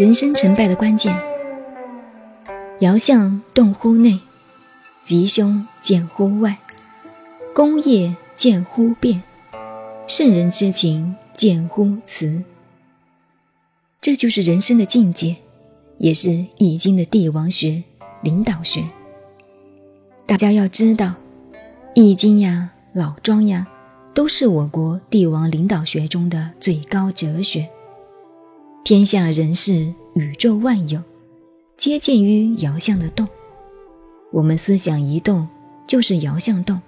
[0.00, 1.14] 人生成败的关键。
[2.78, 4.18] 爻象动乎内，
[5.04, 6.56] 吉凶见乎外，
[7.54, 9.22] 功业见乎变，
[10.08, 12.42] 圣人之情见乎辞。
[14.00, 15.36] 这就是人生的境界，
[15.98, 17.84] 也是《易经》的帝王学、
[18.22, 18.82] 领导学。
[20.24, 21.08] 大家要知道，
[21.92, 23.68] 《易经》呀、老庄呀，
[24.14, 27.68] 都是我国帝王领导学中的最高哲学。
[28.82, 31.00] 天下人事、宇宙万有，
[31.76, 33.28] 皆见于遥相的动。
[34.32, 35.46] 我们思想一动，
[35.86, 36.78] 就是遥相动；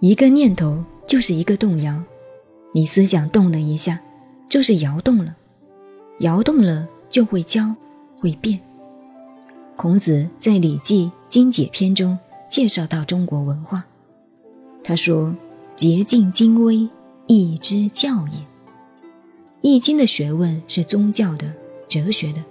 [0.00, 2.02] 一个念头就是一个动摇。
[2.72, 4.00] 你思想动了一下，
[4.48, 5.34] 就是摇动了。
[6.20, 7.74] 摇动了就会教，
[8.18, 8.60] 会变。
[9.76, 12.18] 孔子在《礼记经解篇》中
[12.50, 13.86] 介绍到中国文化，
[14.84, 15.34] 他说
[15.76, 16.88] ：“洁净精微，
[17.26, 18.34] 易之教也。”
[19.62, 21.52] 《易经》的学问是宗教的、
[21.96, 22.44] 哲学的，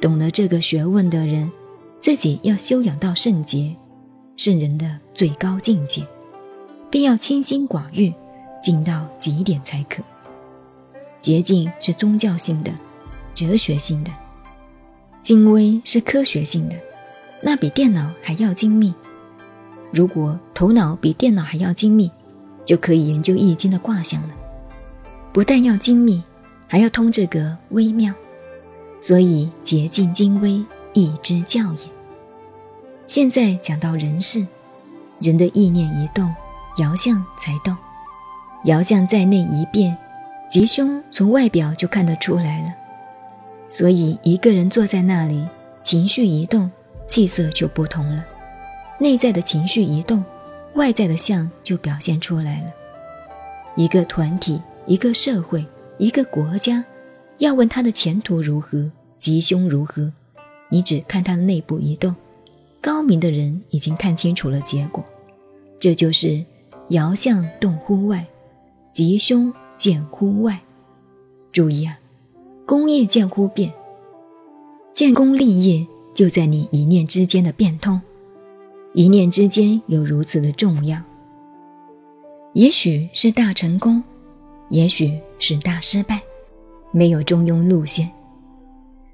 [0.00, 1.50] 懂了这个学问的人，
[2.00, 3.74] 自己要修养到圣洁，
[4.36, 6.06] 圣人的最高境界，
[6.88, 8.14] 便要清心寡欲，
[8.62, 10.04] 静到极点才可。
[11.20, 12.70] 洁净是宗教性的、
[13.34, 14.12] 哲学性的，
[15.20, 16.76] 精微是科学性的，
[17.42, 18.94] 那比电脑还要精密。
[19.92, 22.08] 如果头脑比电脑还要精密，
[22.64, 24.34] 就可以研究易经的卦象了。
[25.32, 26.22] 不但要精密，
[26.68, 28.14] 还要通这个微妙。
[29.00, 31.80] 所以洁净精微，易之教也。
[33.06, 34.46] 现在讲到人事，
[35.20, 36.32] 人的意念一动，
[36.76, 37.74] 爻象才动；
[38.64, 39.96] 爻象在内一变。
[40.48, 42.74] 吉凶从外表就看得出来了，
[43.68, 45.46] 所以一个人坐在那里，
[45.84, 46.68] 情绪一动，
[47.06, 48.24] 气色就不同了。
[48.98, 50.24] 内在的情绪一动，
[50.74, 52.66] 外在的相就表现出来了。
[53.76, 55.64] 一个团体、一个社会、
[55.98, 56.84] 一个国家，
[57.38, 60.10] 要问他的前途如何、吉凶如何，
[60.70, 62.12] 你只看他的内部一动。
[62.80, 65.04] 高明的人已经看清楚了结果，
[65.78, 66.44] 这就是
[66.88, 68.26] 爻象动乎外，
[68.92, 69.52] 吉凶。
[69.80, 70.60] 见乎外，
[71.52, 71.98] 注意啊！
[72.66, 73.72] 功业见乎变，
[74.92, 77.98] 建功立业就在你一念之间的变通，
[78.92, 81.02] 一念之间有如此的重要。
[82.52, 84.04] 也许是大成功，
[84.68, 86.20] 也许是大失败，
[86.92, 88.10] 没有中庸路线。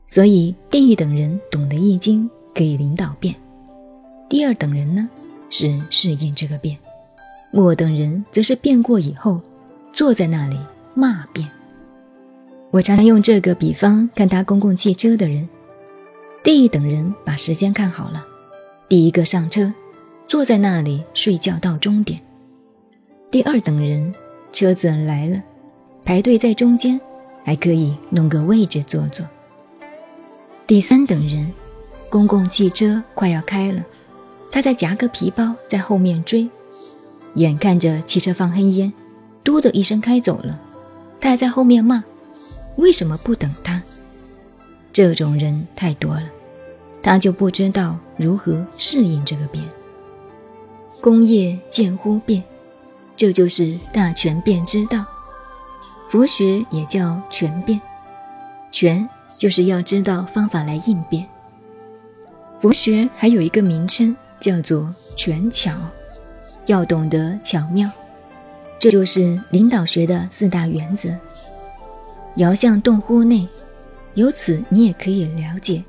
[0.06, 3.34] 所以第一等人懂得易经，可以领导变；
[4.28, 5.08] 第二等人呢，
[5.50, 6.76] 是适应这个变；
[7.50, 9.40] 末等人则是变过以后。
[9.92, 10.58] 坐在那里
[10.92, 11.48] 骂遍。
[12.70, 15.48] 我常常用这个比方看搭公共汽车的人：
[16.44, 18.22] 第一等人把时间看好了，
[18.90, 19.72] 第一个上车，
[20.28, 22.20] 坐在那里睡觉到终点；
[23.30, 24.14] 第二等人
[24.52, 25.42] 车子来了，
[26.04, 27.00] 排队在中间，
[27.42, 29.24] 还可以弄个位置坐坐；
[30.66, 31.52] 第三等人，
[32.10, 33.84] 公共汽车快要开了，
[34.50, 36.48] 他在夹个皮包在后面追，
[37.34, 38.92] 眼看着汽车放黑烟。
[39.44, 40.60] 嘟的一声开走了，
[41.20, 42.02] 他还在后面骂
[42.78, 43.80] ：“为什么不等他？”
[44.92, 46.24] 这种人太多了，
[47.00, 49.64] 他就不知道如何适应这个变。
[51.00, 52.42] 工业见乎变，
[53.16, 55.04] 这就是大权变之道。
[56.08, 57.80] 佛学也叫权变，
[58.72, 61.26] 权就是要知道方法来应变。
[62.60, 65.72] 佛学还有一个名称叫做权巧，
[66.66, 67.90] 要懂得巧妙。
[68.78, 71.10] 这就是领导学的四大原则。
[72.36, 73.48] 遥相动乎内，
[74.14, 75.82] 由此你也可以了解，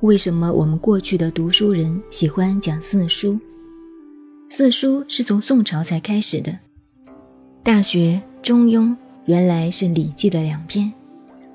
[0.00, 3.38] 为什么我们过去的读书人喜欢讲四书。
[4.48, 6.52] 四书是从宋朝才开始的，
[7.62, 7.98] 《大学》
[8.42, 8.90] 《中庸》
[9.24, 10.92] 原来是《礼记》的两篇，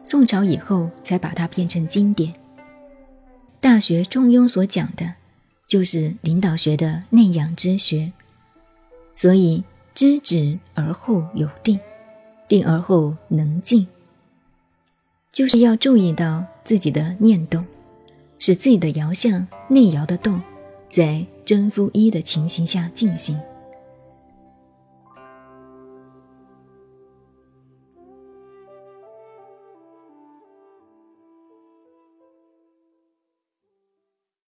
[0.04, 2.32] 宋朝以后才把它变成经典。
[3.60, 5.14] 《大学》《中庸》所讲的，
[5.68, 8.12] 就是领导学的内养之学，
[9.16, 9.64] 所以。
[9.94, 11.78] 知止而后有定，
[12.48, 13.86] 定而后能静。
[15.34, 17.64] 就是要注意到自己的念动，
[18.40, 20.42] 使自己的爻象内爻的动，
[20.90, 23.38] 在真夫一的情形下进行。